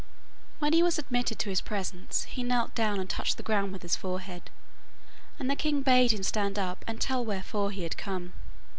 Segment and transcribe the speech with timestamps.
[0.57, 3.83] When he was admitted to his presence, he knelt down and touched the ground with
[3.83, 4.49] his forehead,
[5.37, 8.33] and the king bade him stand up and tell wherefore he had come.